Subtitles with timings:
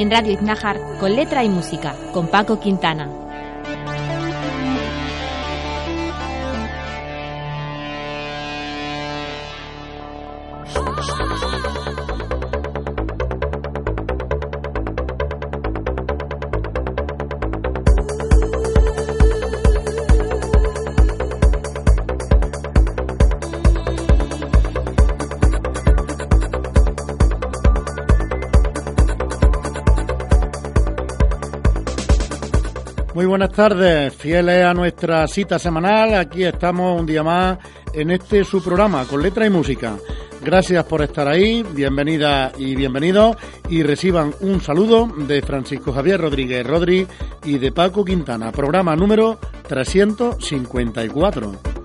[0.00, 3.06] En Radio Iznájar, con letra y música, con Paco Quintana.
[33.40, 36.12] Buenas tardes, fieles a nuestra cita semanal.
[36.12, 37.56] Aquí estamos un día más
[37.94, 39.96] en este su programa con letra y música.
[40.44, 43.38] Gracias por estar ahí, bienvenida y bienvenidos
[43.70, 47.06] y reciban un saludo de Francisco Javier Rodríguez Rodri
[47.42, 51.79] y de Paco Quintana, programa número 354.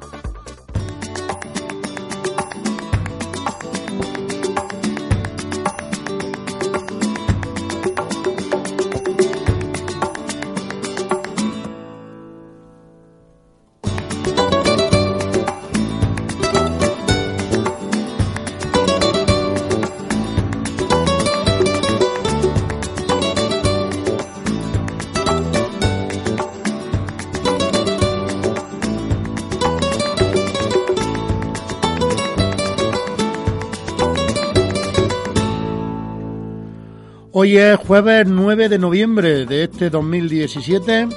[37.45, 41.07] Hoy es jueves 9 de noviembre de este 2017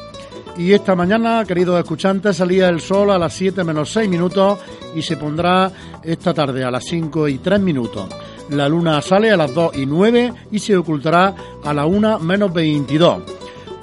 [0.59, 4.59] y esta mañana, queridos escuchantes, salía el sol a las 7 menos 6 minutos
[4.94, 5.72] y se pondrá
[6.03, 8.11] esta tarde a las 5 y 3 minutos.
[8.50, 11.34] La luna sale a las 2 y 9 y se ocultará
[11.65, 13.22] a la 1 menos 22.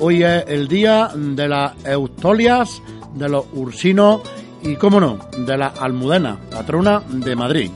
[0.02, 2.80] Hoy es el día de las eustolias,
[3.16, 4.22] de los ursinos
[4.62, 7.72] y, cómo no, de la almudena, patrona de Madrid.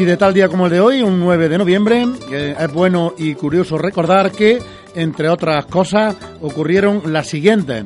[0.00, 3.34] Y de tal día como el de hoy, un 9 de noviembre, es bueno y
[3.34, 4.58] curioso recordar que,
[4.94, 7.84] entre otras cosas, ocurrieron las siguientes.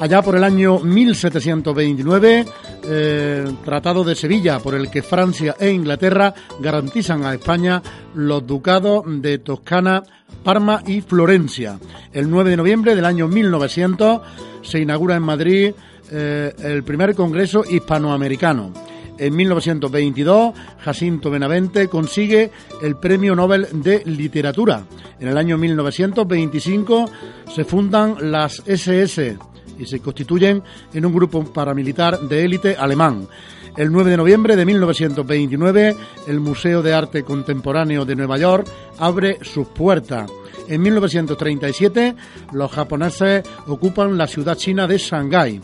[0.00, 2.44] Allá por el año 1729,
[2.82, 7.80] eh, Tratado de Sevilla, por el que Francia e Inglaterra garantizan a España
[8.16, 10.02] los ducados de Toscana,
[10.42, 11.78] Parma y Florencia.
[12.12, 14.22] El 9 de noviembre del año 1900
[14.62, 15.72] se inaugura en Madrid
[16.10, 18.72] eh, el primer Congreso Hispanoamericano.
[19.18, 22.50] En 1922, Jacinto Benavente consigue
[22.82, 24.84] el Premio Nobel de Literatura.
[25.20, 27.10] En el año 1925
[27.54, 29.38] se fundan las SS
[29.78, 33.28] y se constituyen en un grupo paramilitar de élite alemán.
[33.76, 35.96] El 9 de noviembre de 1929,
[36.28, 38.66] el Museo de Arte Contemporáneo de Nueva York
[38.98, 40.30] abre sus puertas.
[40.68, 42.14] En 1937,
[42.52, 45.60] los japoneses ocupan la ciudad china de Shanghái.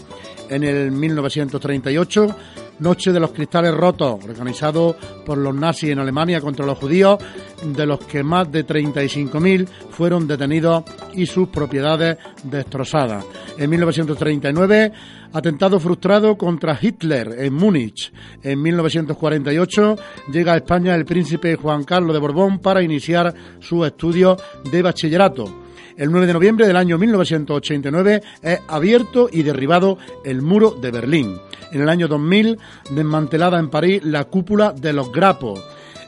[0.49, 2.37] En el 1938,
[2.81, 7.19] Noche de los Cristales Rotos, organizado por los nazis en Alemania contra los judíos,
[7.65, 13.25] de los que más de 35.000 fueron detenidos y sus propiedades destrozadas.
[13.59, 14.93] En 1939,
[15.33, 18.13] atentado frustrado contra Hitler en Múnich.
[18.43, 19.97] En 1948
[20.33, 24.37] llega a España el príncipe Juan Carlos de Borbón para iniciar su estudio
[24.71, 25.70] de bachillerato.
[25.97, 31.37] El 9 de noviembre del año 1989 es abierto y derribado el muro de Berlín.
[31.73, 32.59] En el año 2000,
[32.91, 35.61] desmantelada en París la cúpula de los Grapos.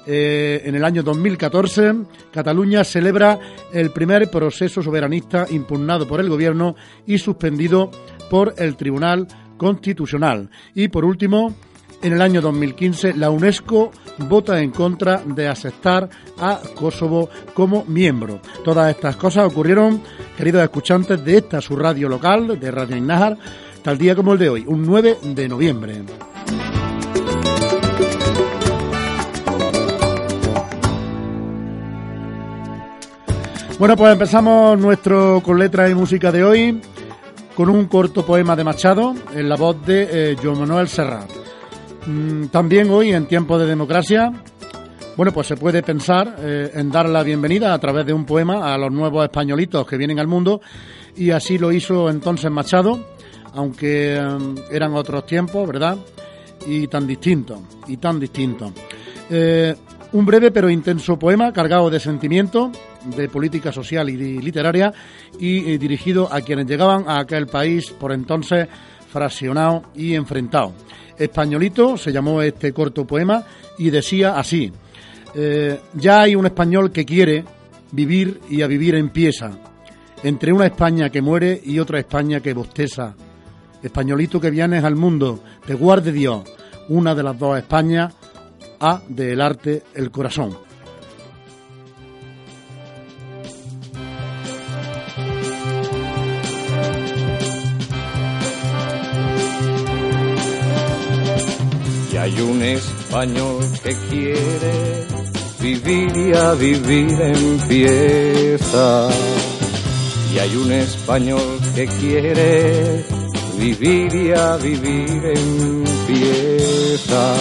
[0.07, 1.95] Eh, en el año 2014,
[2.33, 3.39] Cataluña celebra
[3.73, 6.75] el primer proceso soberanista impugnado por el gobierno
[7.07, 7.91] y suspendido
[8.29, 10.51] por el Tribunal Constitucional.
[10.75, 11.55] Y por último,
[12.03, 16.09] en el año 2015, la UNESCO vota en contra de aceptar
[16.39, 18.41] a Kosovo como miembro.
[18.65, 20.03] Todas estas cosas ocurrieron,
[20.37, 23.39] queridos escuchantes, de esta su radio local, de Radio Innájar,
[23.83, 26.03] tal día como el de hoy, un 9 de noviembre.
[33.79, 36.81] Bueno, pues empezamos nuestro con letra y música de hoy
[37.57, 41.52] con un corto poema de Machado en la voz de eh, Joan Manuel Serrat.
[42.07, 44.33] Mm, también hoy, en tiempo de democracia,
[45.17, 48.73] bueno, pues se puede pensar eh, en dar la bienvenida a través de un poema
[48.73, 50.61] a los nuevos españolitos que vienen al mundo
[51.17, 52.99] y así lo hizo entonces Machado,
[53.55, 54.21] aunque eh,
[54.73, 55.97] eran otros tiempos, ¿verdad?
[56.67, 58.73] Y tan distintos, y tan distintos.
[60.13, 62.71] un breve pero intenso poema cargado de sentimiento,
[63.17, 64.93] de política social y literaria
[65.39, 68.69] y dirigido a quienes llegaban a aquel país por entonces
[69.09, 70.73] fraccionado y enfrentado.
[71.25, 73.45] Españolito se llamó este corto poema
[73.79, 74.73] y decía así,
[75.35, 77.45] eh, ya hay un español que quiere
[77.93, 79.51] vivir y a vivir empieza,
[80.23, 83.15] entre una España que muere y otra España que bosteza.
[83.83, 86.45] Españolito que vienes al mundo, te guarde Dios,
[86.89, 88.15] una de las dos Españas,
[88.79, 90.57] a del arte el corazón.
[102.43, 105.07] Un español que quiere
[105.61, 109.09] vivir y a vivir empieza.
[110.33, 113.05] Y hay un español que quiere
[113.59, 117.35] vivir y a vivir empieza.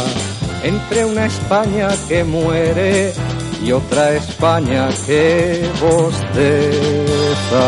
[0.63, 3.13] Entre una España que muere
[3.63, 7.65] y otra España que bosteza.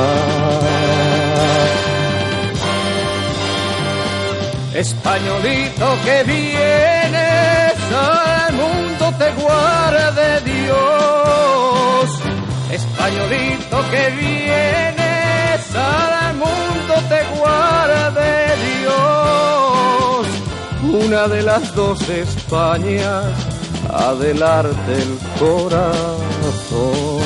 [4.73, 6.92] Españolito que mundo
[9.17, 12.09] te guarde Dios.
[12.71, 18.31] Españolito que vienes al mundo te guarde
[18.67, 20.27] Dios.
[21.05, 23.25] Una de las dos Españas,
[23.89, 27.23] adelante el corazón.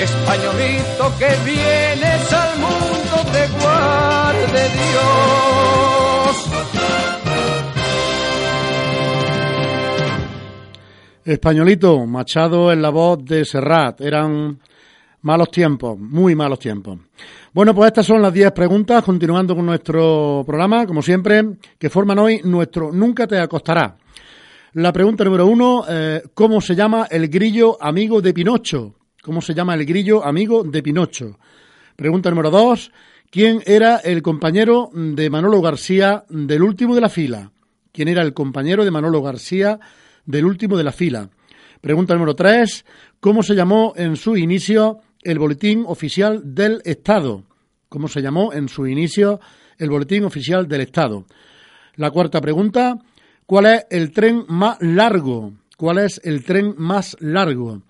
[0.00, 5.28] Españolito que vienes al mundo te guarde Dios.
[11.28, 14.00] Españolito, Machado en la voz de Serrat.
[14.00, 14.58] Eran
[15.20, 17.00] malos tiempos, muy malos tiempos.
[17.52, 21.44] Bueno, pues estas son las 10 preguntas, continuando con nuestro programa, como siempre,
[21.78, 23.94] que forman hoy nuestro Nunca te acostará.
[24.72, 28.94] La pregunta número uno, eh, ¿cómo se llama el grillo amigo de Pinocho?
[29.22, 31.38] ¿Cómo se llama el grillo amigo de Pinocho?
[31.94, 32.90] Pregunta número dos.
[33.30, 37.52] ¿Quién era el compañero de Manolo García del último de la fila?
[37.92, 39.78] ¿Quién era el compañero de Manolo García
[40.28, 41.30] del último de la fila?
[41.80, 42.84] Pregunta número tres.
[43.18, 47.44] ¿Cómo se llamó en su inicio el boletín oficial del Estado?
[47.88, 49.40] ¿Cómo se llamó en su inicio
[49.78, 51.24] el boletín oficial del Estado?
[51.96, 52.98] La cuarta pregunta.
[53.46, 55.54] ¿Cuál es el tren más largo?
[55.78, 57.82] ¿Cuál es el tren más largo?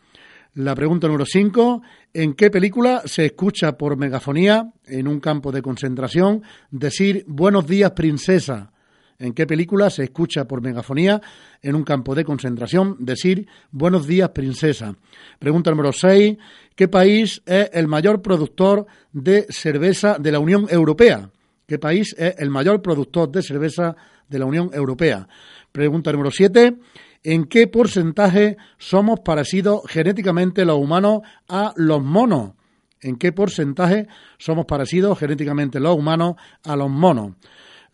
[0.54, 1.82] La pregunta número 5.
[2.14, 7.90] ¿En qué película se escucha por megafonía en un campo de concentración decir buenos días
[7.92, 8.70] princesa?
[9.20, 11.20] ¿En qué película se escucha por megafonía
[11.60, 14.94] en un campo de concentración decir buenos días princesa?
[15.40, 16.36] Pregunta número 6.
[16.76, 21.32] ¿Qué país es el mayor productor de cerveza de la Unión Europea?
[21.66, 23.96] ¿Qué país es el mayor productor de cerveza
[24.28, 25.26] de la Unión Europea?
[25.72, 26.76] Pregunta número 7
[27.24, 32.52] en qué porcentaje somos parecidos genéticamente los humanos a los monos.
[33.00, 34.06] ¿En qué porcentaje
[34.38, 37.34] somos parecidos genéticamente los humanos a los monos?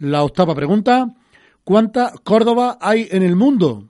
[0.04, 1.08] La octava pregunta,
[1.64, 3.88] ¿cuántas Córdoba hay en el mundo?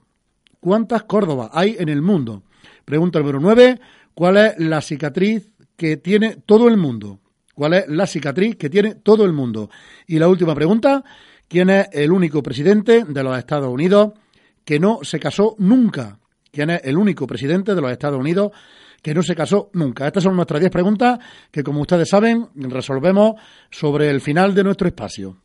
[0.61, 2.43] ¿Cuántas Córdoba hay en el mundo?
[2.85, 3.81] Pregunta número nueve,
[4.13, 7.19] ¿cuál es la cicatriz que tiene todo el mundo?
[7.53, 9.69] ¿Cuál es la cicatriz que tiene todo el mundo?
[10.07, 11.03] Y la última pregunta,
[11.49, 14.13] ¿quién es el único presidente de los Estados Unidos
[14.63, 16.17] que no se casó nunca,
[16.49, 18.53] quien es el único presidente de los Estados Unidos
[19.01, 20.07] que no se casó nunca.
[20.07, 21.19] Estas son nuestras diez preguntas
[21.51, 23.33] que, como ustedes saben, resolvemos
[23.69, 25.44] sobre el final de nuestro espacio.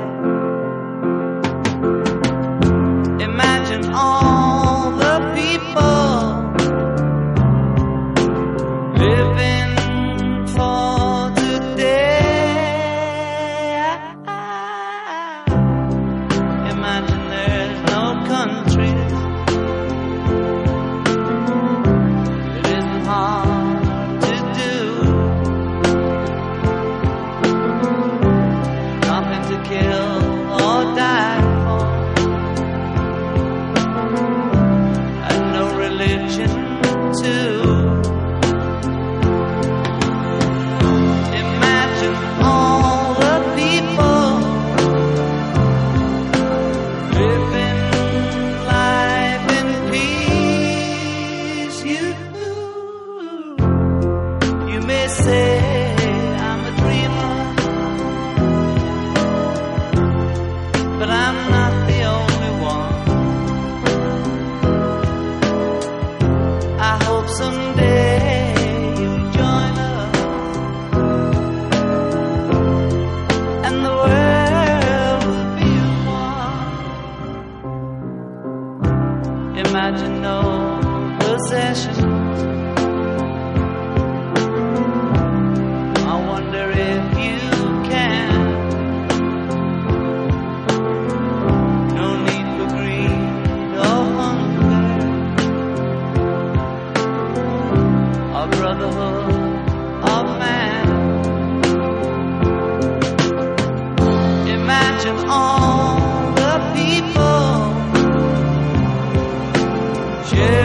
[110.33, 110.60] Yeah.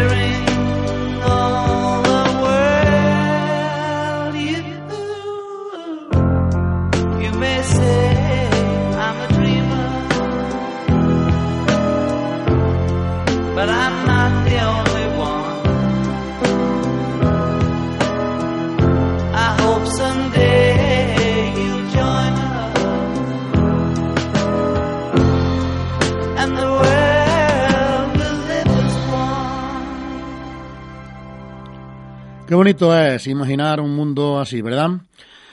[32.67, 34.91] bonito es imaginar un mundo así, ¿verdad?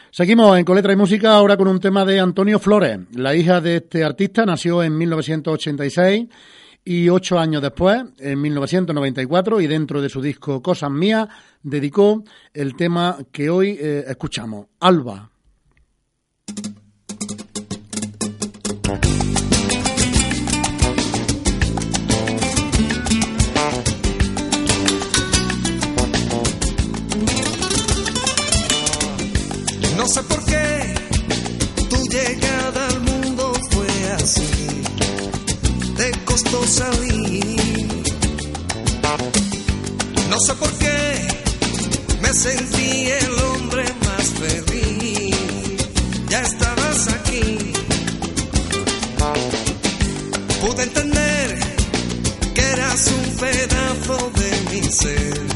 [0.09, 3.01] Seguimos en Coletra y Música ahora con un tema de Antonio Flores.
[3.11, 6.25] La hija de este artista nació en 1986
[6.83, 11.27] y ocho años después, en 1994, y dentro de su disco Cosas Mías,
[11.61, 15.32] dedicó el tema que hoy eh, escuchamos, Alba.
[36.67, 37.41] salí.
[40.29, 41.27] No sé por qué
[42.21, 45.35] me sentí el hombre más feliz.
[46.29, 47.73] Ya estabas aquí.
[50.61, 51.59] Pude entender
[52.53, 55.52] que eras un pedazo de mi ser.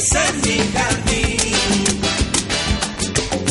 [0.00, 2.00] flores en mi jardín,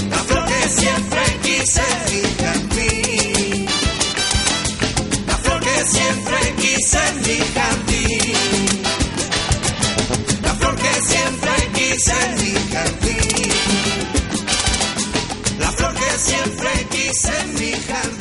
[0.10, 3.66] la flor que siempre quise, mi jardín,
[5.28, 8.36] la flor que siempre quise en mi jardín,
[10.44, 13.52] la flor que siempre quise en mi jardín,
[15.60, 18.20] la flor que siempre quise en mi jardín.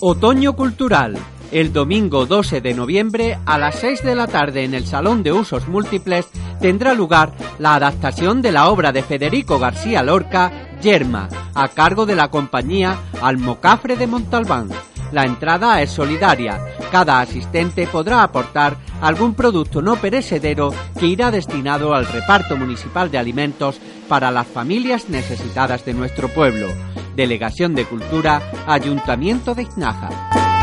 [0.00, 1.33] Otoño Cultural.
[1.54, 5.30] El domingo 12 de noviembre a las 6 de la tarde en el Salón de
[5.30, 6.26] Usos Múltiples
[6.60, 10.50] tendrá lugar la adaptación de la obra de Federico García Lorca,
[10.82, 14.68] Yerma, a cargo de la compañía Almocafre de Montalbán.
[15.12, 16.58] La entrada es solidaria.
[16.90, 23.18] Cada asistente podrá aportar algún producto no perecedero que irá destinado al reparto municipal de
[23.18, 26.66] alimentos para las familias necesitadas de nuestro pueblo.
[27.14, 30.53] Delegación de Cultura, Ayuntamiento de Iznájar.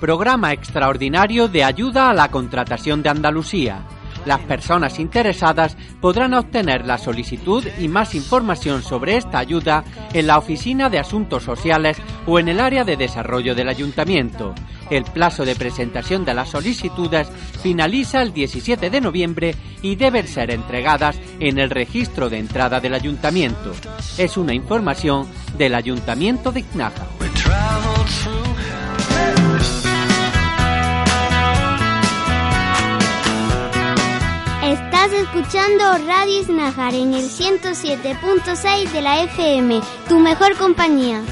[0.00, 3.82] Programa extraordinario de ayuda a la contratación de Andalucía.
[4.26, 10.36] Las personas interesadas podrán obtener la solicitud y más información sobre esta ayuda en la
[10.36, 14.54] Oficina de Asuntos Sociales o en el área de desarrollo del Ayuntamiento.
[14.90, 17.28] El plazo de presentación de las solicitudes
[17.62, 22.94] finaliza el 17 de noviembre y deben ser entregadas en el registro de entrada del
[22.94, 23.72] Ayuntamiento.
[24.18, 25.26] Es una información
[25.56, 27.06] del Ayuntamiento de Ignaja.
[35.16, 41.22] Escuchando Radio Isnajar en el 107.6 de la FM, tu mejor compañía.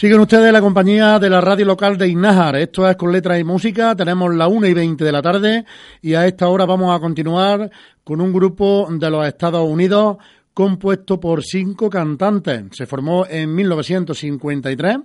[0.00, 2.56] Siguen ustedes la compañía de la radio local de Iznájar.
[2.56, 3.94] Esto es con letras y música.
[3.94, 5.66] Tenemos la 1 y 20 de la tarde
[6.00, 7.70] y a esta hora vamos a continuar
[8.02, 10.16] con un grupo de los Estados Unidos
[10.54, 12.64] compuesto por cinco cantantes.
[12.72, 14.96] Se formó en 1953,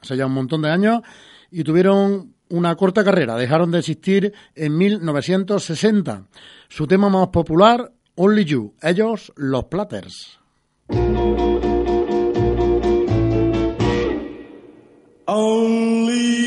[0.00, 1.00] hace ya un montón de años,
[1.50, 6.22] y tuvieron una corta carrera, dejaron de existir en 1960.
[6.68, 10.38] Su tema más popular, Only You, ellos los Platters.
[15.28, 16.45] Only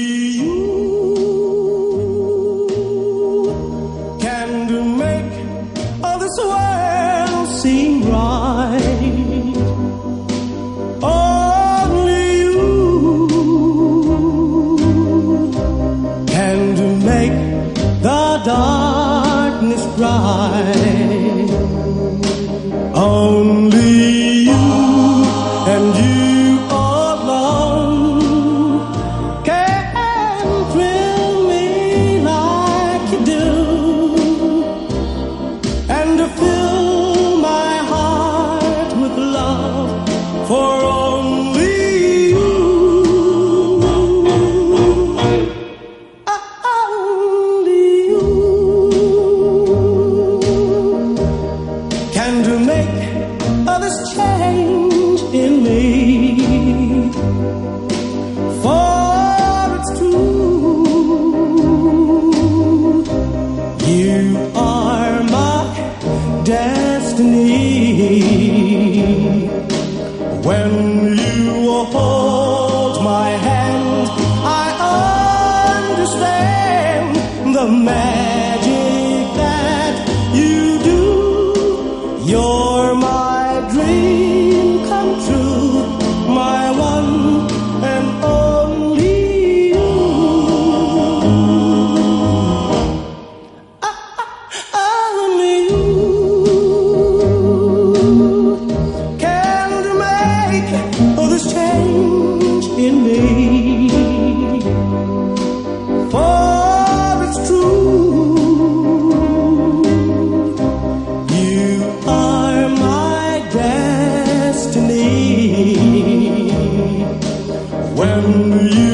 [117.99, 118.88] When you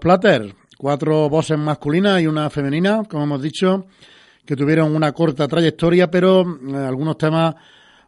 [0.00, 3.86] Platters, cuatro voces masculinas y una femenina, como hemos dicho,
[4.44, 7.54] que tuvieron una corta trayectoria, pero eh, algunos temas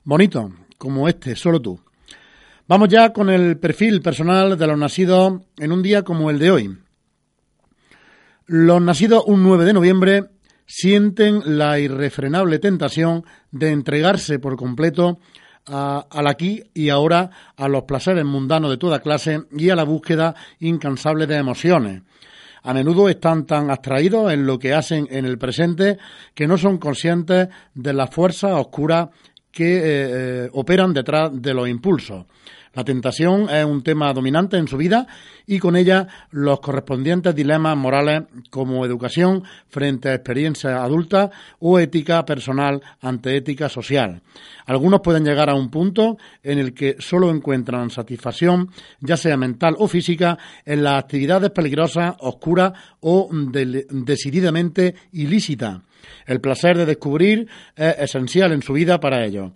[0.03, 1.79] bonitos, como este, solo tú.
[2.67, 6.51] Vamos ya con el perfil personal de los nacidos en un día como el de
[6.51, 6.79] hoy.
[8.47, 10.25] Los nacidos un 9 de noviembre
[10.67, 15.19] sienten la irrefrenable tentación de entregarse por completo
[15.67, 19.85] a- al aquí y ahora, a los placeres mundanos de toda clase y a la
[19.85, 22.03] búsqueda incansable de emociones.
[22.65, 25.99] A menudo están tan abstraídos en lo que hacen en el presente
[26.35, 29.09] que no son conscientes de las fuerzas oscuras
[29.51, 32.25] que eh, eh, operan detrás de los impulsos.
[32.75, 35.07] La tentación es un tema dominante en su vida
[35.47, 42.25] y con ella los correspondientes dilemas morales como educación frente a experiencias adultas o ética
[42.25, 44.23] personal ante ética social.
[44.65, 49.75] Algunos pueden llegar a un punto en el que solo encuentran satisfacción, ya sea mental
[49.79, 55.81] o física, en las actividades peligrosas, oscuras o decididamente ilícitas.
[56.27, 59.53] El placer de descubrir es esencial en su vida para ellos.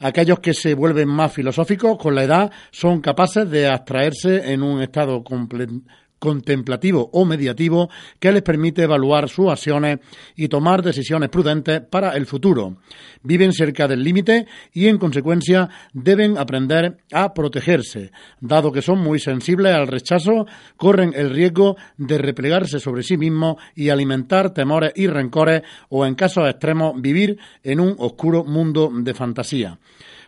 [0.00, 4.80] Aquellos que se vuelven más filosóficos con la edad son capaces de abstraerse en un
[4.80, 5.82] estado comple-
[6.18, 9.98] contemplativo o mediativo que les permite evaluar sus acciones
[10.36, 12.76] y tomar decisiones prudentes para el futuro.
[13.22, 18.10] Viven cerca del límite y, en consecuencia, deben aprender a protegerse.
[18.40, 23.56] Dado que son muy sensibles al rechazo, corren el riesgo de replegarse sobre sí mismos
[23.74, 29.14] y alimentar temores y rencores o, en casos extremos, vivir en un oscuro mundo de
[29.14, 29.78] fantasía.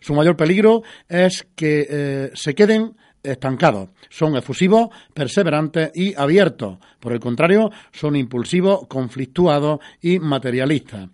[0.00, 3.90] Su mayor peligro es que eh, se queden estancados.
[4.08, 6.78] Son efusivos, perseverantes y abiertos.
[6.98, 11.08] Por el contrario, son impulsivos, conflictuados y materialistas.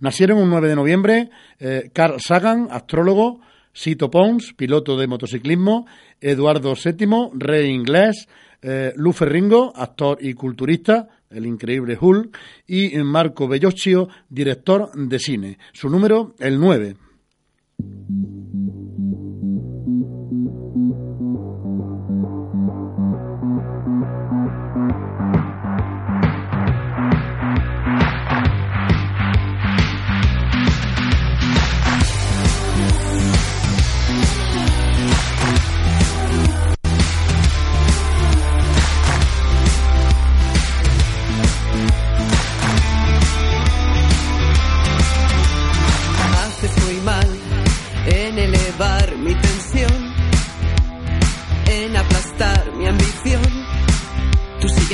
[0.00, 3.40] Nacieron un 9 de noviembre eh, Carl Sagan, astrólogo,
[3.72, 5.86] Sito Pons, piloto de motociclismo,
[6.20, 8.28] Eduardo VII, rey inglés,
[8.62, 15.58] eh, Lou Ferringo, actor y culturista, el increíble Hulk, y Marco Bellocchio, director de cine.
[15.72, 16.96] Su número, el 9.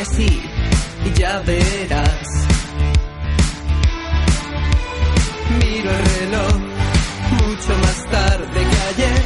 [0.01, 0.43] y así,
[1.19, 2.29] ya verás.
[5.59, 6.55] Miro el reloj
[7.43, 9.23] mucho más tarde que ayer.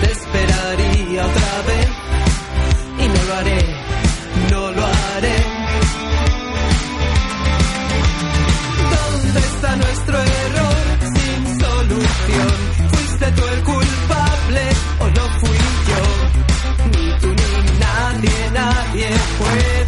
[0.00, 1.88] Te esperaría otra vez
[2.98, 3.69] y no lo haré.
[18.94, 19.79] yeah, después.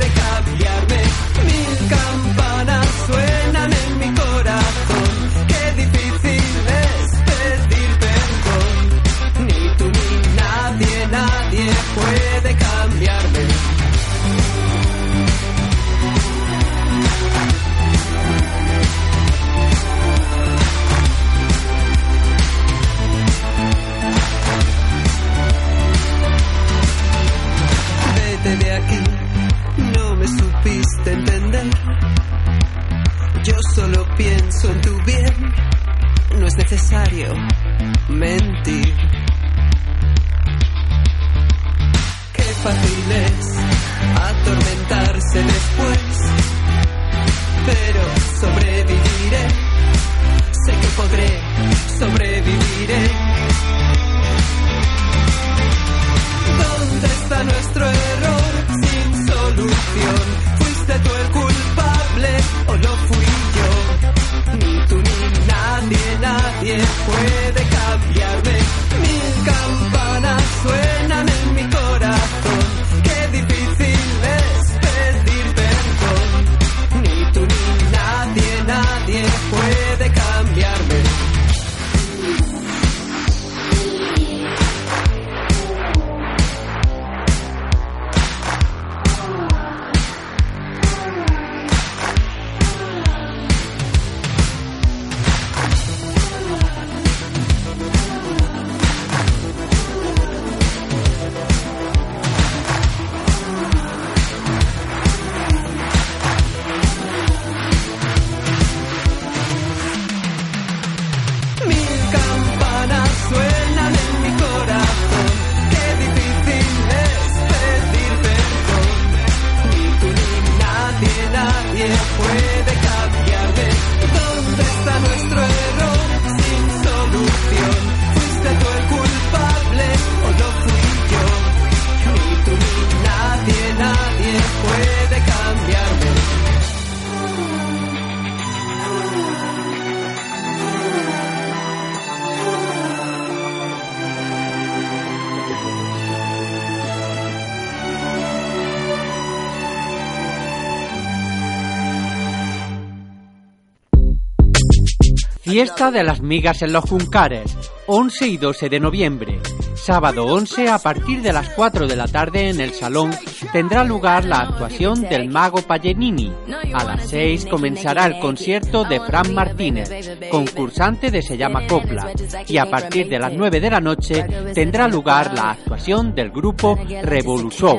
[155.53, 157.55] Fiesta de las migas en los Juncares,
[157.87, 159.39] 11 y 12 de noviembre.
[159.75, 163.11] Sábado 11 a partir de las 4 de la tarde en el salón
[163.53, 166.33] tendrá lugar la actuación del mago Paganini.
[166.73, 169.91] A las 6 comenzará el concierto de Fran Martínez,
[170.31, 172.13] concursante de Se llama Copla.
[172.49, 176.79] Y a partir de las 9 de la noche tendrá lugar la actuación del grupo
[177.03, 177.79] Revolution.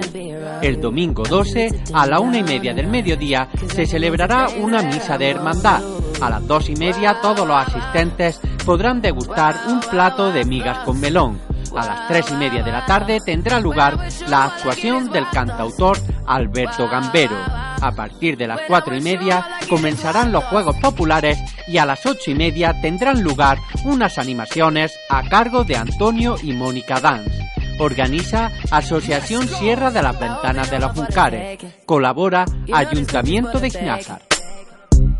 [0.61, 5.31] El domingo 12 a la una y media del mediodía se celebrará una misa de
[5.31, 5.81] hermandad.
[6.23, 10.97] A las dos y media todos los asistentes podrán degustar un plato de migas con
[11.01, 11.37] melón.
[11.75, 13.97] A las tres y media de la tarde tendrá lugar
[14.29, 17.35] la actuación del cantautor Alberto Gambero.
[17.45, 22.31] A partir de las cuatro y media comenzarán los Juegos Populares y a las ocho
[22.31, 27.37] y media tendrán lugar unas animaciones a cargo de Antonio y Mónica Dance.
[27.79, 31.59] Organiza Asociación Sierra de las Ventanas de los Juncares.
[31.85, 34.32] Colabora Ayuntamiento de Iznájar.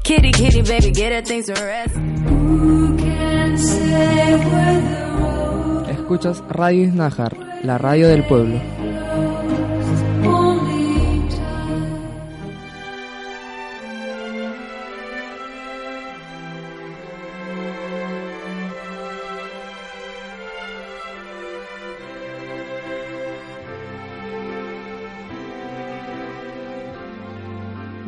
[0.03, 1.95] Kitty, kitty, baby, get her things to rest.
[1.95, 8.59] Who can say where the road Escuchas Radio Isnájar, la radio del pueblo.
[10.25, 12.03] only time?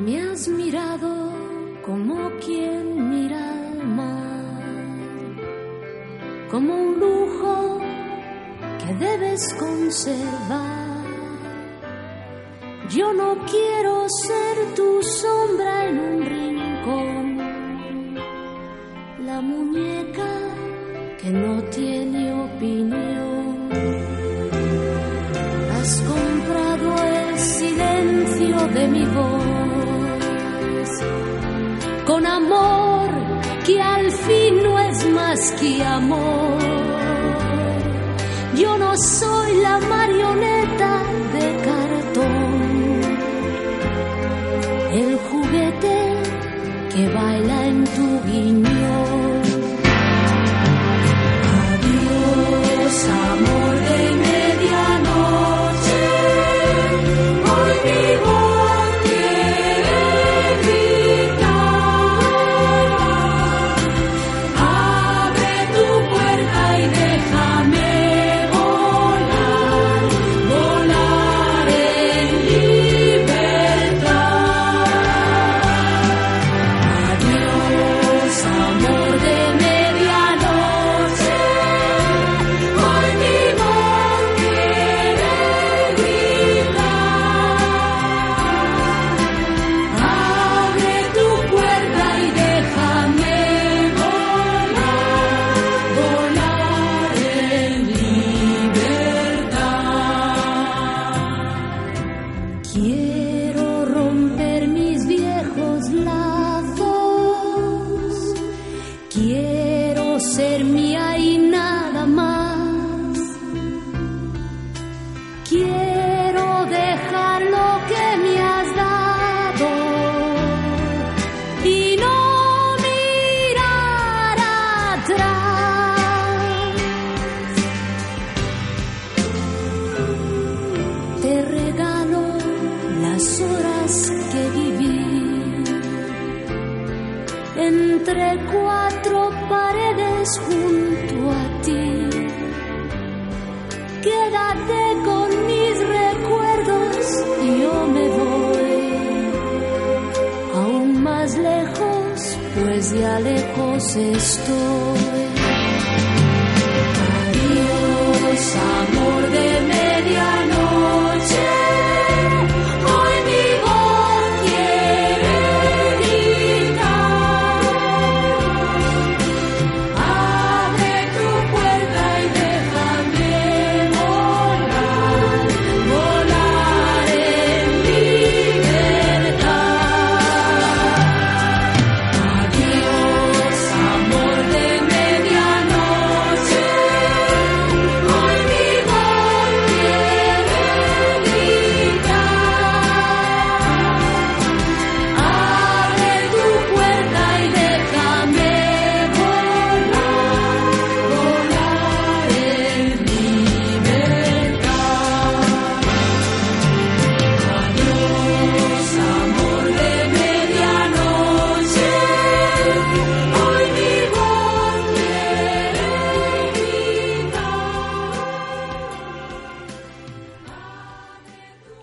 [0.03, 1.34] Me has mirado
[6.55, 7.79] como un lujo
[8.79, 11.03] que debes conservar.
[12.89, 15.74] Yo no quiero ser tu sombra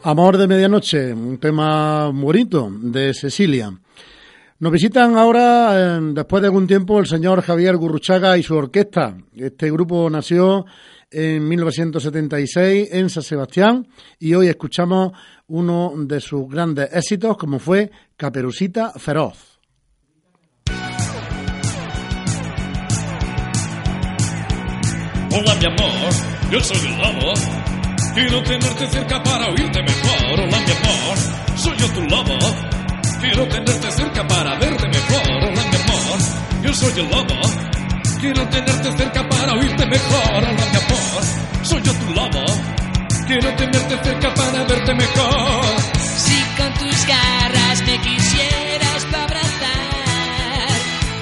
[0.05, 3.73] Amor de Medianoche, un tema bonito de Cecilia.
[4.59, 9.17] Nos visitan ahora, eh, después de algún tiempo, el señor Javier Gurruchaga y su orquesta.
[9.37, 10.67] Este grupo nació
[11.09, 13.87] en 1976 en San Sebastián
[14.19, 15.13] y hoy escuchamos
[15.47, 19.61] uno de sus grandes éxitos, como fue Caperucita Feroz.
[25.31, 26.13] Hola mi amor,
[26.51, 27.72] yo soy el lobo.
[28.15, 30.41] Quiero tenerte cerca para oírte mejor.
[30.41, 31.19] Hola mi amor,
[31.57, 32.39] soy yo tu lobo.
[33.21, 35.23] Quiero tenerte cerca para verte mejor.
[35.29, 36.19] Hola mi amor,
[36.63, 37.41] yo soy el lobo.
[38.21, 40.35] Quiero tenerte cerca para oírte mejor.
[40.35, 41.23] Hola mi amor,
[41.63, 42.45] soy yo tu lobo.
[43.27, 45.65] Quiero tenerte cerca para verte mejor.
[46.17, 50.69] Si con tus garras me quisieras abrazar,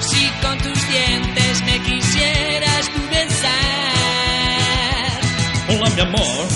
[0.01, 3.51] si con tus dientes me quisieras tú besar.
[5.69, 6.47] Hola mi amor,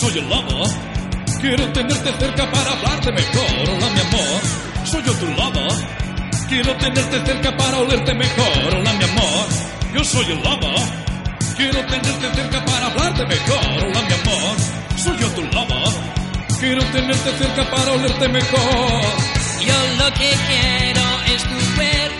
[0.00, 0.64] soy el lobo.
[1.40, 3.68] Quiero tenerte cerca para hablarte mejor.
[3.68, 4.40] Hola mi amor,
[4.84, 5.66] soy yo tu lobo.
[6.48, 8.74] Quiero tenerte cerca para olerte mejor.
[8.74, 9.46] Hola mi amor,
[9.94, 10.72] yo soy el lobo.
[11.56, 13.66] Quiero tenerte cerca para hablarte mejor.
[13.84, 14.56] Hola mi amor,
[14.96, 15.80] soy yo tu lobo.
[16.58, 19.02] Quiero tenerte cerca para olerte mejor.
[19.68, 22.19] Yo lo que quiero es tu cuerpo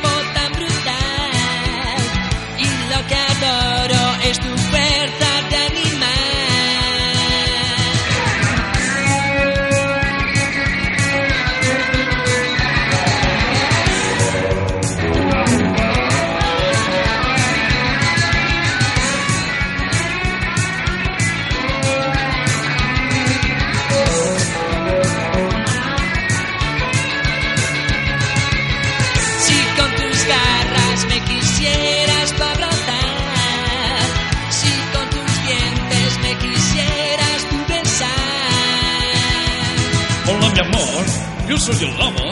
[41.51, 42.31] yo soy el lama.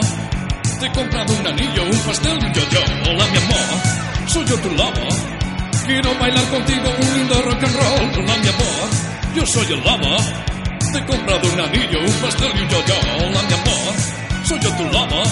[0.79, 2.81] Te he comprado un anillo, un pastel y un yo-yo.
[3.09, 3.69] Hola, mi amor,
[4.27, 5.07] soy yo tu lama.
[5.85, 8.23] Quiero bailar contigo un lindo rock and roll.
[8.23, 8.87] Hola, mi amor,
[9.35, 10.15] yo soy el lama.
[10.93, 12.95] Te he comprado un anillo, un pastel y un yo-yo.
[13.17, 13.93] Hola, mi amor,
[14.45, 15.23] soy yo tu lama.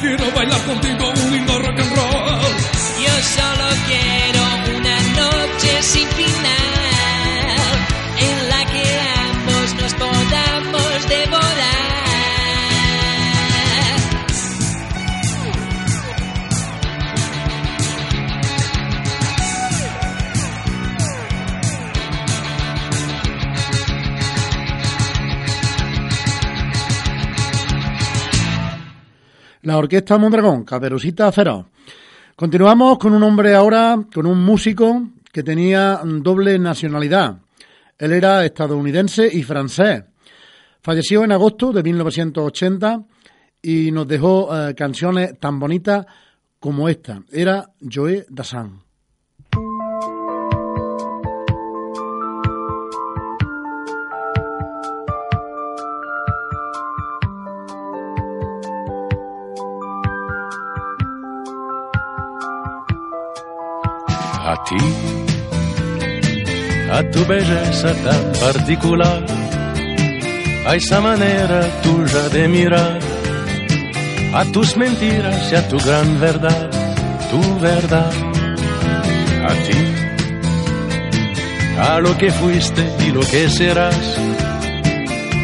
[0.00, 2.54] Quiero bailar contigo un lindo rock and roll.
[3.04, 4.42] Yo solo quiero
[4.78, 6.80] una noche sin final
[8.18, 8.84] en la que
[9.28, 11.49] ambos nos podamos devorar.
[29.62, 31.66] La Orquesta Mondragón, Caperucita Feroz.
[32.34, 37.36] Continuamos con un hombre ahora, con un músico que tenía doble nacionalidad.
[37.98, 40.02] Él era estadounidense y francés.
[40.80, 43.02] Falleció en agosto de 1980
[43.60, 46.06] y nos dejó eh, canciones tan bonitas
[46.58, 47.22] como esta.
[47.30, 48.89] Era Joe Dassin.
[64.70, 64.84] Ti,
[66.92, 69.24] a tu belleza tan particular,
[70.66, 72.98] a esa manera tuya de mirar,
[74.34, 76.70] a tus mentiras y a tu gran verdad,
[77.30, 78.12] tu verdad,
[79.48, 79.80] a ti,
[81.80, 84.18] a lo que fuiste y lo que serás,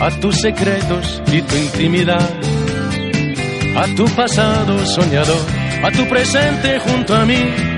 [0.02, 2.30] a tus secretos y tu intimidad,
[3.76, 5.44] a tu pasado soñador,
[5.82, 7.75] a tu presente junto a mí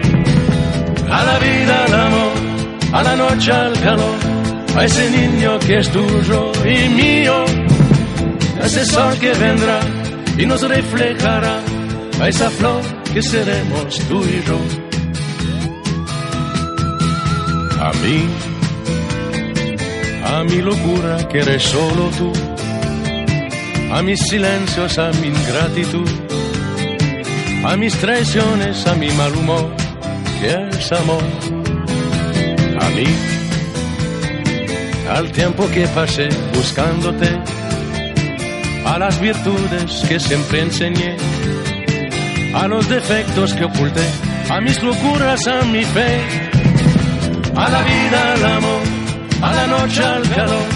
[1.10, 2.32] a la vida, al amor,
[2.92, 4.18] a la noche, al calor,
[4.76, 7.44] a ese niño que es tuyo y mío,
[8.60, 9.80] a ese sol que vendrá
[10.36, 11.60] y nos reflejará,
[12.20, 12.82] a esa flor
[13.12, 14.58] que seremos tú y yo.
[17.80, 18.28] A mí,
[20.24, 22.32] a mi locura que eres solo tú,
[23.92, 26.08] a mis silencios, a mi ingratitud,
[27.64, 29.87] a mis traiciones, a mi mal humor
[30.42, 31.22] es amor.
[32.80, 33.06] A mí,
[35.10, 37.28] al tiempo que pasé buscándote,
[38.84, 41.16] a las virtudes que siempre enseñé,
[42.54, 44.06] a los defectos que oculté,
[44.50, 46.20] a mis locuras, a mi fe,
[47.56, 48.82] a la vida, al amor,
[49.42, 50.68] a la noche, al calor,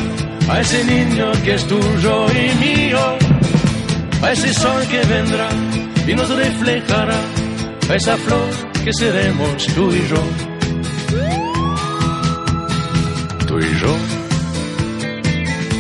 [0.49, 3.17] a ese niño que es tuyo y mío,
[4.23, 5.49] a ese sol que vendrá
[6.07, 7.21] y nos reflejará,
[7.89, 10.23] a esa flor que seremos tú y yo.
[13.47, 13.97] Tú y yo,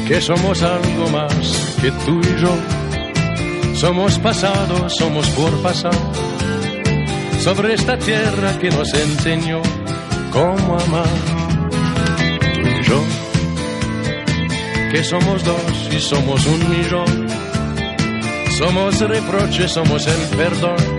[0.07, 2.55] que somos algo más que tú y yo.
[3.75, 5.95] Somos pasado, somos por pasar,
[7.41, 9.61] sobre esta tierra que nos enseñó
[10.31, 11.09] cómo amar.
[12.55, 13.03] Tú y yo,
[14.93, 17.27] que somos dos y somos un millón.
[18.59, 20.92] Somos reproches, somos el perdón.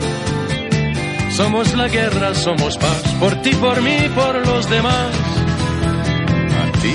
[1.36, 5.12] Somos la guerra, somos paz, por ti, por mí, por los demás.
[6.62, 6.94] A ti,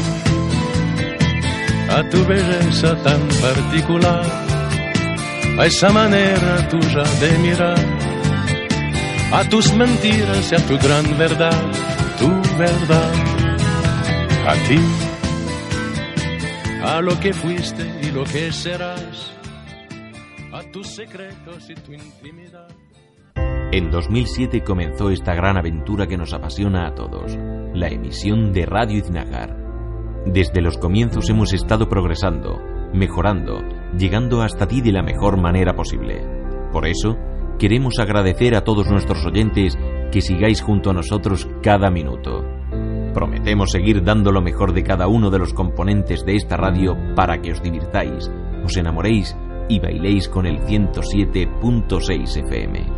[1.91, 4.24] a tu belleza tan particular,
[5.59, 7.84] a esa manera tuya de mirar,
[9.32, 11.72] a tus mentiras y a tu gran verdad,
[12.20, 13.12] tu verdad.
[14.47, 14.78] A ti,
[16.84, 19.32] a lo que fuiste y lo que serás,
[20.53, 22.68] a tus secretos y tu intimidad.
[23.70, 27.36] En 2007 comenzó esta gran aventura que nos apasiona a todos,
[27.74, 29.58] la emisión de Radio Iznagar.
[30.24, 32.62] Desde los comienzos hemos estado progresando,
[32.94, 33.60] mejorando,
[33.94, 36.26] llegando hasta ti de la mejor manera posible.
[36.72, 37.18] Por eso,
[37.58, 39.76] queremos agradecer a todos nuestros oyentes
[40.10, 42.42] que sigáis junto a nosotros cada minuto.
[43.12, 47.42] Prometemos seguir dando lo mejor de cada uno de los componentes de esta radio para
[47.42, 48.30] que os divirtáis,
[48.64, 49.36] os enamoréis
[49.68, 52.97] y bailéis con el 107.6 FM.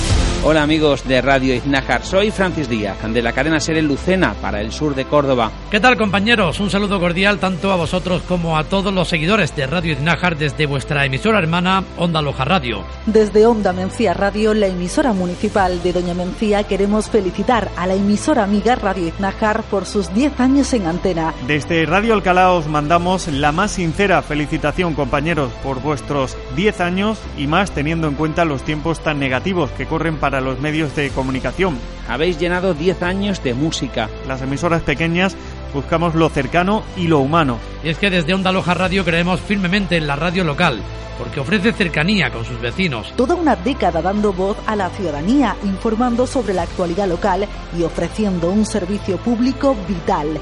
[0.43, 4.59] Hola amigos de Radio Iznájar, soy Francis Díaz, de la cadena Ser en Lucena para
[4.59, 5.51] el sur de Córdoba.
[5.69, 6.59] ¿Qué tal compañeros?
[6.59, 10.65] Un saludo cordial tanto a vosotros como a todos los seguidores de Radio Iznájar desde
[10.65, 12.83] vuestra emisora hermana Onda Loja Radio.
[13.05, 18.43] Desde Onda Mencía Radio, la emisora municipal de Doña Mencía, queremos felicitar a la emisora
[18.43, 21.35] amiga Radio Iznájar por sus 10 años en antena.
[21.45, 27.45] Desde Radio Alcalá os mandamos la más sincera felicitación compañeros por vuestros 10 años y
[27.45, 31.77] más teniendo en cuenta los tiempos tan negativos que corren para los medios de comunicación.
[32.07, 34.09] Habéis llenado 10 años de música.
[34.27, 35.35] Las emisoras pequeñas
[35.73, 37.57] buscamos lo cercano y lo humano.
[37.83, 40.81] Y es que desde Onda Loja Radio creemos firmemente en la radio local,
[41.17, 43.11] porque ofrece cercanía con sus vecinos.
[43.15, 48.49] Toda una década dando voz a la ciudadanía, informando sobre la actualidad local y ofreciendo
[48.49, 50.39] un servicio público vital.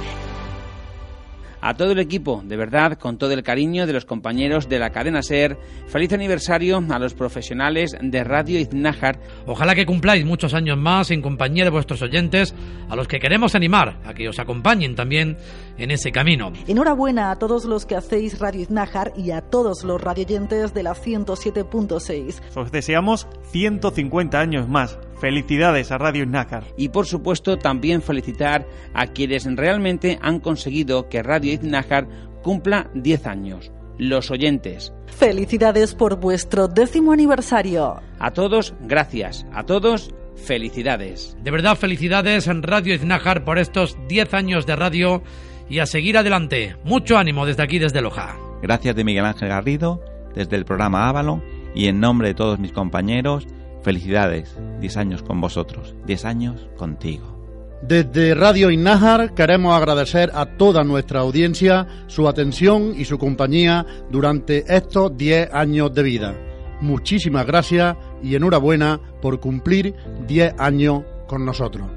[1.61, 4.91] A todo el equipo, de verdad, con todo el cariño de los compañeros de la
[4.91, 5.57] cadena SER,
[5.87, 9.19] feliz aniversario a los profesionales de Radio Iznájar.
[9.45, 12.55] Ojalá que cumpláis muchos años más en compañía de vuestros oyentes,
[12.89, 15.37] a los que queremos animar a que os acompañen también
[15.79, 16.51] en ese camino.
[16.67, 20.93] Enhorabuena a todos los que hacéis Radio Iznájar y a todos los radioyentes de la
[20.93, 22.41] 107.6.
[22.55, 24.99] Os deseamos 150 años más.
[25.19, 26.65] Felicidades a Radio Iznájar.
[26.77, 32.07] Y por supuesto también felicitar a quienes realmente han conseguido que Radio Iznájar
[32.41, 34.93] cumpla 10 años, los oyentes.
[35.07, 38.01] Felicidades por vuestro décimo aniversario.
[38.19, 39.45] A todos, gracias.
[39.53, 41.35] A todos, felicidades.
[41.43, 45.21] De verdad, felicidades en Radio Iznájar por estos 10 años de radio
[45.69, 46.75] y a seguir adelante.
[46.83, 48.35] Mucho ánimo desde aquí, desde Loja.
[48.61, 50.03] Gracias de Miguel Ángel Garrido,
[50.35, 51.43] desde el programa Avalon
[51.73, 53.47] y en nombre de todos mis compañeros,
[53.83, 54.57] felicidades.
[54.79, 57.39] 10 años con vosotros, 10 años contigo.
[57.81, 64.65] Desde Radio Innájar queremos agradecer a toda nuestra audiencia su atención y su compañía durante
[64.67, 66.35] estos 10 años de vida.
[66.81, 69.95] Muchísimas gracias y enhorabuena por cumplir
[70.27, 71.87] 10 años con nosotros.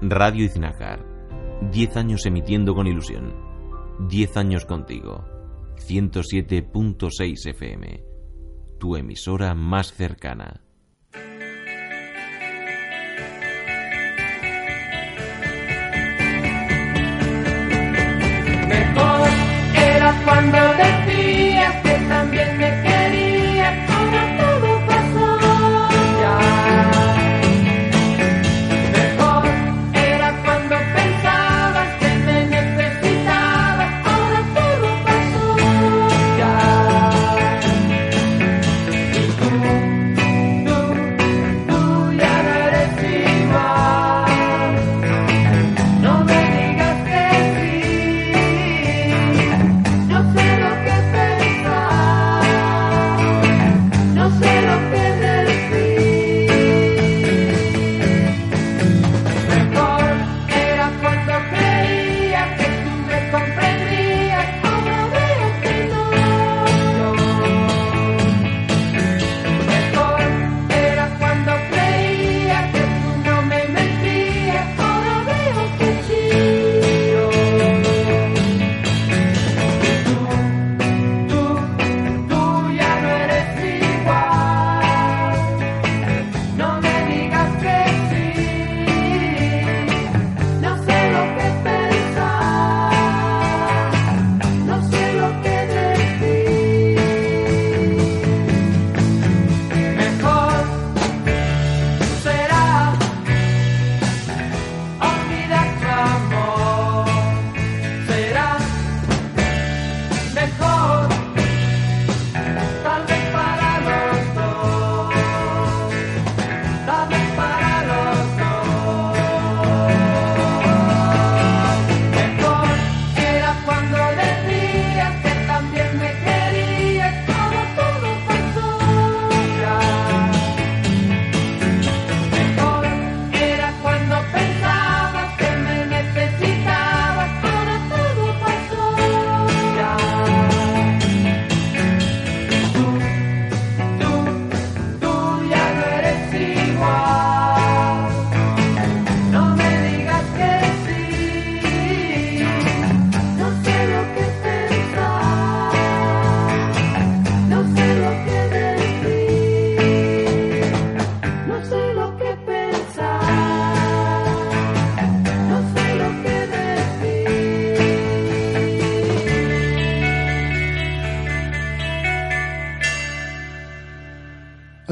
[0.00, 1.07] Radio Iznájar.
[1.60, 3.34] 10 años emitiendo con ilusión.
[4.08, 5.24] 10 años contigo.
[5.76, 8.04] 107.6 FM.
[8.78, 10.62] Tu emisora más cercana.
[18.68, 19.28] Mejor
[19.74, 22.57] era cuando decías que también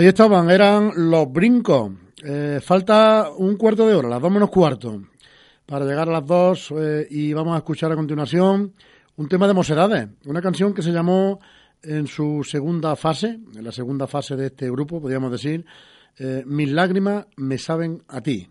[0.06, 1.90] Ahí estaban, eran los brincos.
[2.22, 5.02] Eh, falta un cuarto de hora, las dos menos cuarto,
[5.66, 8.72] para llegar a las dos eh, y vamos a escuchar a continuación
[9.16, 11.40] un tema de Mosedades, una canción que se llamó
[11.82, 15.66] en su segunda fase, en la segunda fase de este grupo, podríamos decir,
[16.20, 18.48] eh, Mis lágrimas me saben a ti.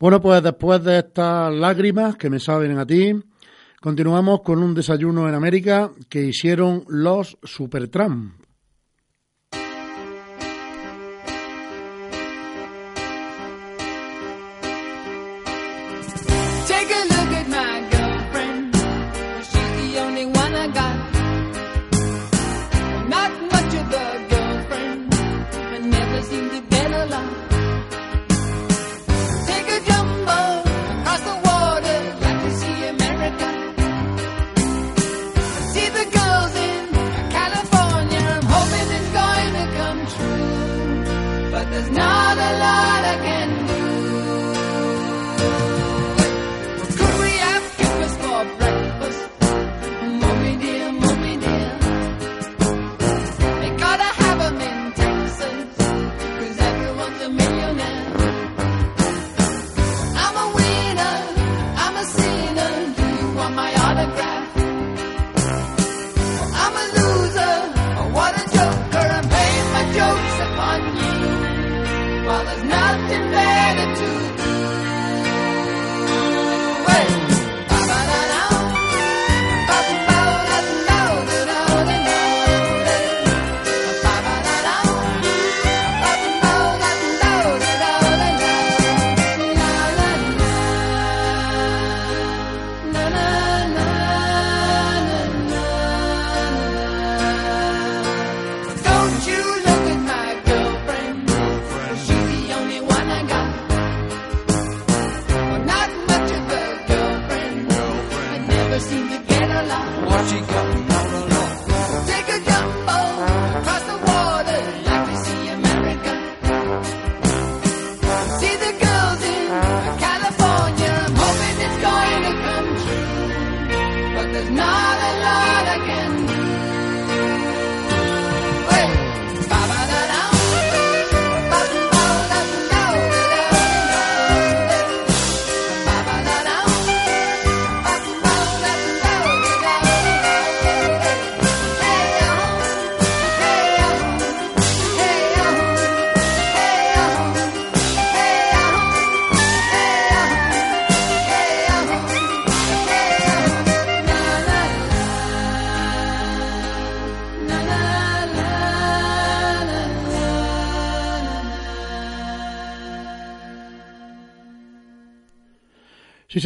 [0.00, 3.12] Bueno, pues después de estas lágrimas que me saben a ti,
[3.80, 8.47] continuamos con un desayuno en América que hicieron los Supertramp.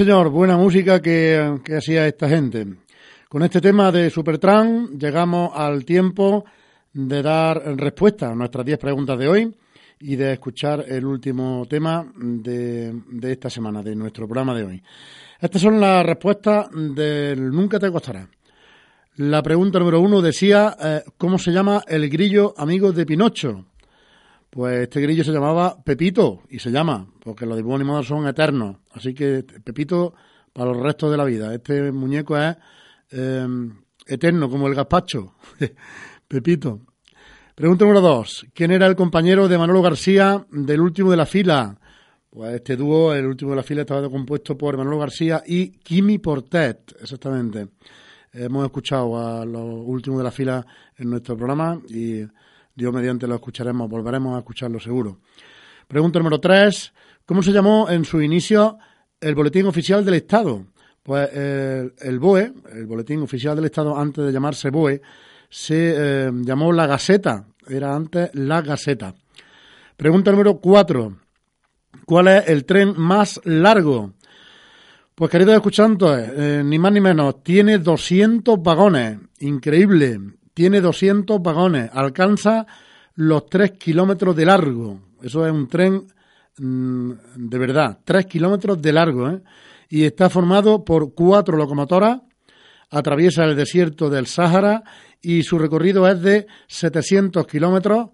[0.04, 2.66] Señor, buena música que, que hacía esta gente.
[3.28, 6.44] Con este tema de Supertran llegamos al tiempo
[6.92, 9.54] de dar respuesta a nuestras 10 preguntas de hoy
[10.00, 14.82] y de escuchar el último tema de, de esta semana, de nuestro programa de hoy.
[15.40, 18.28] Estas son las respuestas del Nunca te costará.
[19.18, 23.66] La pregunta número uno decía, eh, ¿cómo se llama el grillo amigo de Pinocho?
[24.52, 28.76] Pues este grillo se llamaba Pepito, y se llama, porque los dibujos animados son eternos.
[28.90, 30.12] Así que Pepito
[30.52, 31.54] para los restos de la vida.
[31.54, 32.54] Este muñeco es
[33.12, 33.46] eh,
[34.06, 35.36] eterno, como el gazpacho.
[36.28, 36.80] Pepito.
[37.54, 38.46] Pregunta número dos.
[38.52, 41.78] ¿Quién era el compañero de Manolo García del último de la fila?
[42.28, 46.18] Pues este dúo, el último de la fila, estaba compuesto por Manolo García y Kimi
[46.18, 47.68] Portet, exactamente.
[48.34, 50.66] Hemos escuchado a los últimos de la fila
[50.98, 52.22] en nuestro programa y
[52.74, 55.18] Dios mediante lo escucharemos, volveremos a escucharlo seguro.
[55.86, 56.92] Pregunta número tres.
[57.26, 58.78] ¿Cómo se llamó en su inicio
[59.20, 60.66] el Boletín Oficial del Estado?
[61.02, 65.02] Pues eh, el BOE, el Boletín Oficial del Estado, antes de llamarse BOE,
[65.48, 69.14] se eh, llamó La Gaceta, era antes La Gaceta.
[69.96, 71.18] Pregunta número cuatro.
[72.06, 74.14] ¿Cuál es el tren más largo?
[75.14, 80.18] Pues queridos escuchantes, eh, ni más ni menos, tiene 200 vagones, increíble,
[80.54, 82.66] tiene 200 vagones, alcanza
[83.14, 86.06] los 3 kilómetros de largo, eso es un tren
[86.58, 89.42] mm, de verdad, 3 kilómetros de largo, ¿eh?
[89.88, 92.20] y está formado por cuatro locomotoras,
[92.90, 94.82] atraviesa el desierto del Sáhara
[95.20, 98.10] y su recorrido es de 700 kilómetros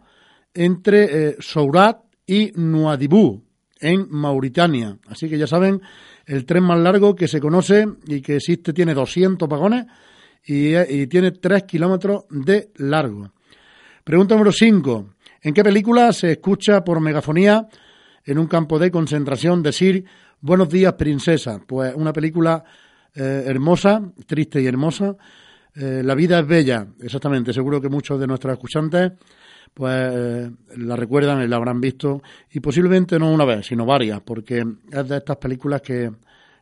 [0.54, 3.44] entre eh, Sourat y Nuadibú,
[3.80, 4.98] en Mauritania.
[5.06, 5.80] Así que ya saben,
[6.26, 9.86] el tren más largo que se conoce y que existe tiene 200 vagones
[10.48, 13.30] y, y tiene 3 kilómetros de largo.
[14.02, 15.14] Pregunta número 5.
[15.42, 17.68] ¿En qué película se escucha por megafonía
[18.24, 20.04] en un campo de concentración decir
[20.40, 21.60] Buenos días, princesa?
[21.66, 22.62] Pues una película
[23.12, 25.16] eh, hermosa, triste y hermosa.
[25.74, 27.52] Eh, la vida es bella, exactamente.
[27.52, 29.12] Seguro que muchos de nuestros escuchantes
[29.74, 32.22] pues eh, la recuerdan y la habrán visto
[32.52, 36.10] y posiblemente no una vez, sino varias, porque es de estas películas que,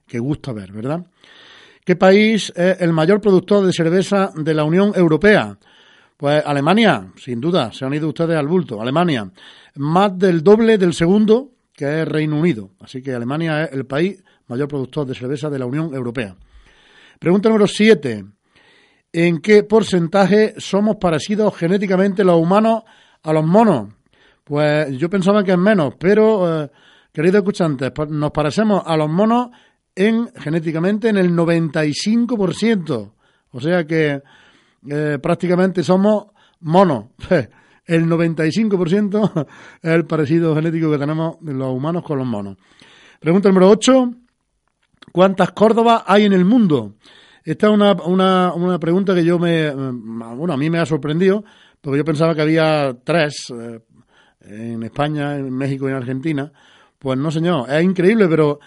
[0.06, 1.04] que gusta ver, ¿verdad?
[1.86, 5.56] ¿Qué país es el mayor productor de cerveza de la Unión Europea?
[6.16, 8.82] Pues Alemania, sin duda, se han ido ustedes al bulto.
[8.82, 9.30] Alemania,
[9.76, 12.70] más del doble del segundo, que es Reino Unido.
[12.80, 16.34] Así que Alemania es el país mayor productor de cerveza de la Unión Europea.
[17.20, 18.24] Pregunta número 7.
[19.12, 22.82] ¿En qué porcentaje somos parecidos genéticamente los humanos
[23.22, 23.94] a los monos?
[24.42, 26.70] Pues yo pensaba que es menos, pero, eh,
[27.12, 29.50] queridos escuchantes, pues nos parecemos a los monos
[29.96, 33.12] en genéticamente en el 95%.
[33.50, 34.22] O sea que
[34.88, 36.26] eh, prácticamente somos
[36.60, 37.06] monos.
[37.86, 39.46] El 95%
[39.82, 42.56] es el parecido genético que tenemos los humanos con los monos.
[43.20, 44.10] Pregunta número 8.
[45.12, 46.96] ¿Cuántas Córdobas hay en el mundo?
[47.44, 51.44] Esta es una, una, una pregunta que yo me, bueno, a mí me ha sorprendido,
[51.80, 53.78] porque yo pensaba que había tres eh,
[54.40, 56.52] en España, en México y en Argentina.
[56.98, 58.58] Pues no, señor, es increíble, pero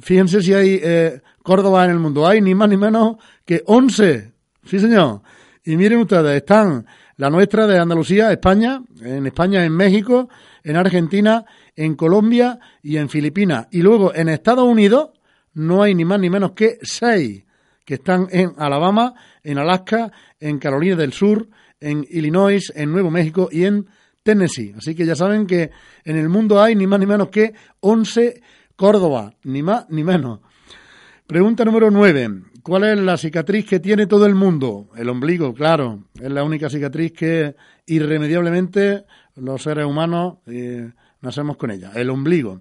[0.00, 2.26] fíjense si hay eh, Córdoba en el mundo.
[2.26, 4.32] Hay ni más ni menos que 11.
[4.64, 5.22] Sí, señor.
[5.64, 6.86] Y miren ustedes, están
[7.16, 10.28] la nuestra de Andalucía, España, en España, en México,
[10.62, 13.66] en Argentina, en Colombia y en Filipinas.
[13.70, 15.10] Y luego en Estados Unidos
[15.54, 17.44] no hay ni más ni menos que seis
[17.84, 21.48] que están en Alabama, en Alaska, en Carolina del Sur,
[21.80, 23.86] en Illinois, en Nuevo México y en
[24.22, 24.74] Tennessee.
[24.76, 25.70] Así que ya saben que
[26.04, 28.42] en el mundo hay ni más ni menos que 11
[28.78, 30.38] Córdoba, ni más ni menos.
[31.26, 32.42] Pregunta número 9.
[32.62, 34.88] ¿Cuál es la cicatriz que tiene todo el mundo?
[34.96, 36.04] El ombligo, claro.
[36.14, 37.56] Es la única cicatriz que
[37.86, 39.04] irremediablemente
[39.34, 41.90] los seres humanos eh, nacemos con ella.
[41.96, 42.60] El ombligo.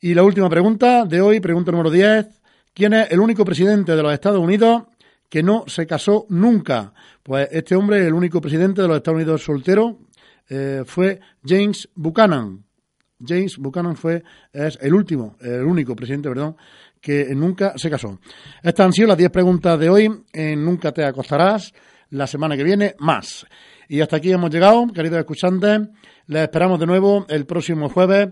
[0.00, 2.26] Y la última pregunta de hoy, pregunta número 10.
[2.74, 4.82] ¿Quién es el único presidente de los Estados Unidos
[5.28, 6.92] que no se casó nunca?
[7.22, 9.96] Pues este hombre, el único presidente de los Estados Unidos soltero,
[10.48, 12.64] eh, fue James Buchanan.
[13.24, 16.56] James Buchanan fue es el último, el único presidente, perdón,
[17.00, 18.18] que nunca se casó.
[18.62, 21.72] Estas han sido las 10 preguntas de hoy en Nunca te acostarás.
[22.10, 23.46] La semana que viene, más.
[23.88, 25.80] Y hasta aquí hemos llegado, queridos escuchantes.
[26.26, 28.30] Les esperamos de nuevo el próximo jueves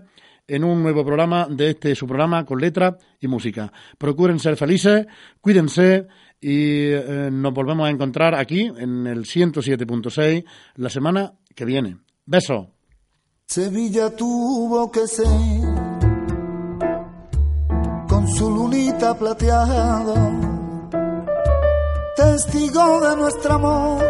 [0.49, 3.71] en un nuevo programa de este su programa con letra y música.
[3.97, 5.05] Procuren ser felices,
[5.39, 6.07] cuídense
[6.41, 10.43] y eh, nos volvemos a encontrar aquí en el 107.6
[10.75, 11.97] la semana que viene.
[12.25, 12.78] Besos.
[13.51, 15.25] Sevilla tuvo que ser
[18.07, 20.31] con su lunita plateada,
[22.15, 24.03] testigo de nuestro amor,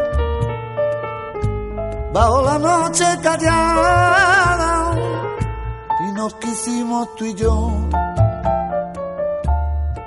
[2.11, 4.97] bajo la noche callada,
[6.01, 7.71] y nos quisimos tú y yo,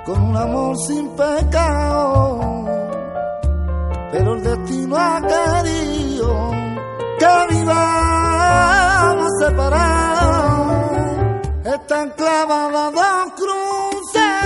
[0.05, 2.65] con un amor sin pecado,
[4.11, 6.51] pero el destino ha querido
[7.17, 8.92] que vivamos
[9.43, 10.71] separados.
[11.65, 14.43] Están clavadas dos cruces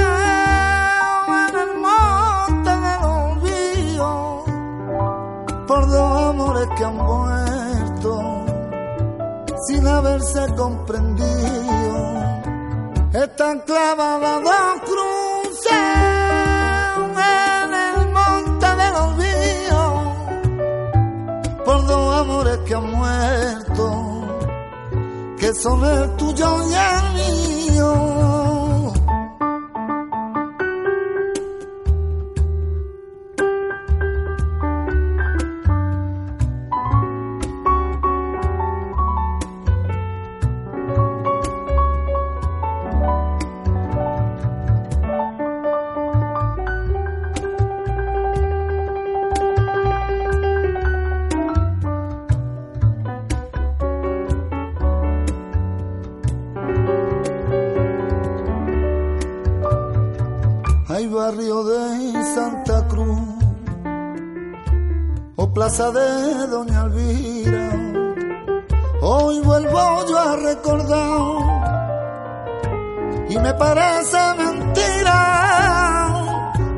[1.27, 4.09] en el monte del olvido
[5.67, 8.11] por dos amores que han muerto
[9.67, 11.27] sin haberse comprendido.
[13.13, 16.06] Están clavadas dos cruces
[25.47, 28.36] que son el tuyo y el mío.
[65.77, 67.69] De Doña Elvira.
[68.99, 71.21] Hoy vuelvo yo a recordar
[73.29, 75.21] y me parece mentira.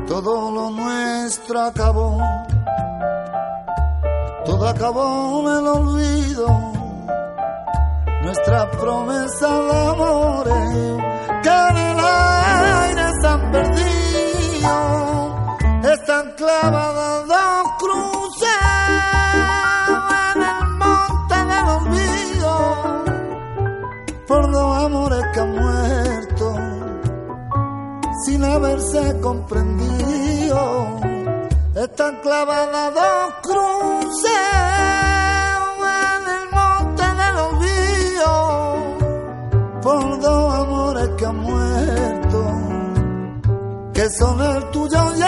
[0.06, 2.18] Todo lo nuestro acabó,
[4.44, 6.46] todo acabó en el olvido.
[8.22, 11.02] Nuestra promesa de amores
[11.42, 13.80] que en el aire están perdidos,
[15.84, 16.89] están clavadas
[32.10, 34.32] Están clavadas dos cruces
[35.78, 38.30] en el monte del olvido.
[39.80, 42.40] Por dos amores que han muerto,
[43.94, 45.22] que son el tuyo y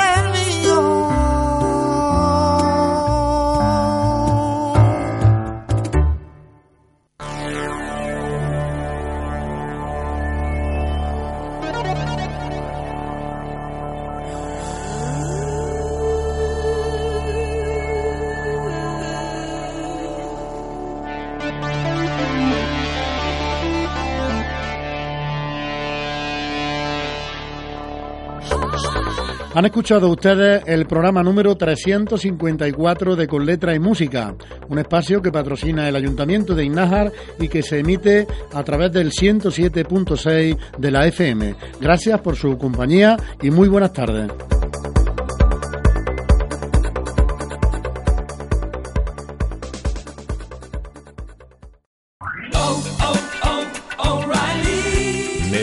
[29.54, 34.34] Han escuchado ustedes el programa número 354 de Con Letra y Música,
[34.70, 39.12] un espacio que patrocina el Ayuntamiento de Innájar y que se emite a través del
[39.12, 41.54] 107.6 de la FM.
[41.80, 44.30] Gracias por su compañía y muy buenas tardes.